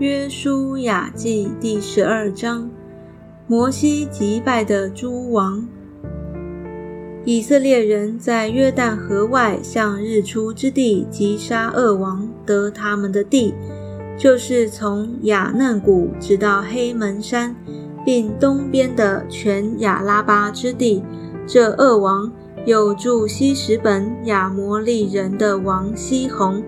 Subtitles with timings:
[0.00, 2.70] 约书亚记第十二章：
[3.46, 5.68] 摩西击败的诸王。
[7.26, 13.52] 以色列人在约旦河外向日出之地击杀恶王，得他们的地，
[14.16, 17.54] 就是从雅嫩谷直到黑门山，
[18.02, 21.02] 并东边的全亚拉巴之地。
[21.46, 22.32] 这恶王
[22.64, 26.62] 有住西什本亚摩利人的王西宏。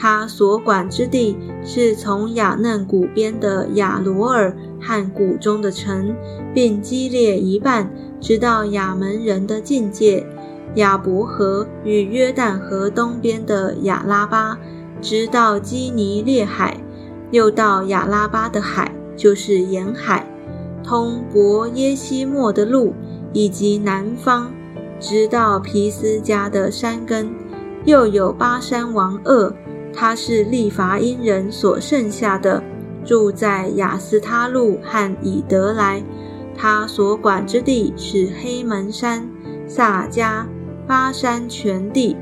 [0.00, 6.16] 他所管之地是从雅嫩谷边的亚罗尔和谷中的城，
[6.54, 10.26] 并基列一半，直到亚门人的境界，
[10.76, 14.58] 亚伯河与约旦河东边的亚拉巴，
[15.02, 16.78] 直到基尼列海，
[17.30, 20.26] 又到亚拉巴的海，就是沿海，
[20.82, 22.94] 通伯耶西莫的路，
[23.34, 24.50] 以及南方，
[24.98, 27.30] 直到皮斯加的山根，
[27.84, 29.52] 又有巴山王鄂。
[29.92, 32.62] 他是利伐因人所剩下的，
[33.04, 36.02] 住在雅斯他路和以德来。
[36.56, 39.28] 他所管之地是黑门山、
[39.66, 40.44] 萨迦、
[40.86, 42.16] 巴山全地，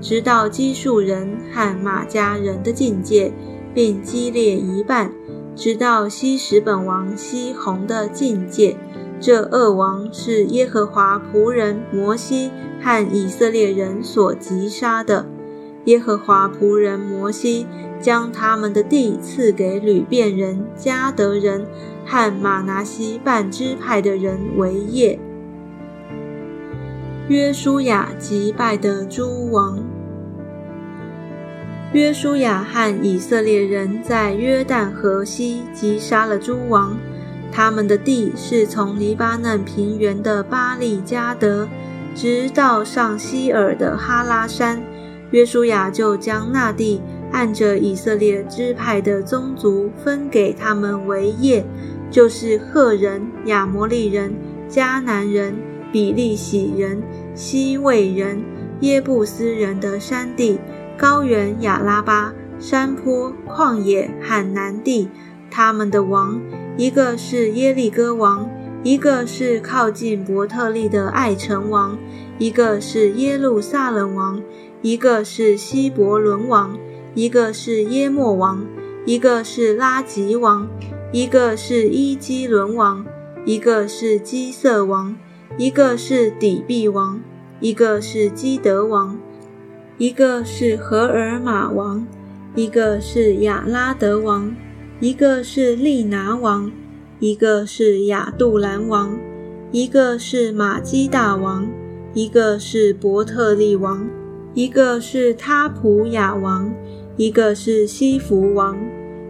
[0.00, 3.32] 直到基述人和马家人的境界，
[3.74, 5.12] 并激烈一半，
[5.56, 8.76] 直到西什本王西宏的境界。
[9.20, 15.26] 这二王是耶和华仆人摩西和以色列人所击杀的。
[15.88, 17.66] 耶和华仆人摩西
[17.98, 21.64] 将他们的地赐给吕遍人、迦得人
[22.04, 25.18] 和马拿西半支派的人为业。
[27.28, 29.82] 约书亚击败的诸王。
[31.94, 36.98] 约书亚和以色列人在约旦河西击杀了诸王，
[37.50, 41.66] 他们的地是从黎巴嫩平原的巴利加德，
[42.14, 44.82] 直到上希尔的哈拉山。
[45.30, 51.64] 约书亚就将那地按着以色列支派的宗族分给他们为业，
[52.10, 54.34] 就是赫人、亚摩利人、
[54.68, 55.54] 迦南人、
[55.92, 57.02] 比利洗人、
[57.34, 58.42] 西魏人、
[58.80, 60.58] 耶布斯人的山地、
[60.96, 65.08] 高原亚拉巴、山坡、旷野和南地。
[65.50, 66.40] 他们的王，
[66.76, 68.48] 一个是耶利哥王，
[68.82, 71.98] 一个是靠近伯特利的爱城王，
[72.38, 74.40] 一个是耶路撒冷王。
[74.80, 76.78] 一个是希伯伦王，
[77.14, 78.64] 一个是耶莫王，
[79.04, 80.68] 一个是拉吉王，
[81.10, 83.04] 一个是伊基伦王，
[83.44, 85.16] 一个是基色王，
[85.56, 87.20] 一个是底壁王，
[87.58, 89.18] 一个是基德王，
[89.96, 92.06] 一个是荷尔玛王，
[92.54, 94.54] 一个是亚拉德王，
[95.00, 96.70] 一个是利拿王，
[97.18, 99.18] 一个是亚杜兰王，
[99.72, 101.68] 一个是马基大王，
[102.14, 104.08] 一个是伯特利王。
[104.54, 106.72] 一个是他普雅王，
[107.16, 108.76] 一个是西弗王，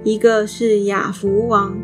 [0.04, 1.76] 一个是雅弗王，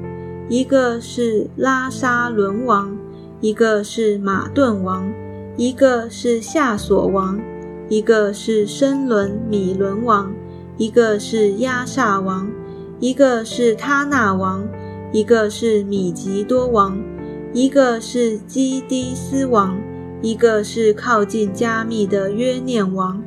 [0.49, 2.97] 一个是拉沙伦王，
[3.41, 5.13] 一个是马顿王，
[5.57, 7.39] 一个是夏索王，
[7.89, 10.33] 一个是申伦米伦王，
[10.79, 12.51] 一个是亚萨王，
[13.01, 14.67] 一个是他那王，
[15.13, 16.99] 一个是米吉多王，
[17.53, 19.77] 一个是基迪斯王，
[20.25, 23.23] 一个是靠近加密的约念王。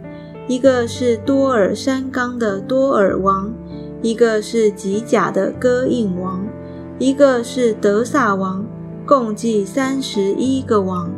[0.48, 3.54] 一个是多尔山冈的多尔王，
[4.02, 6.44] 一个是吉甲的戈印王，
[6.98, 8.66] 一个是德萨王，
[9.06, 11.12] 共计三十一个王。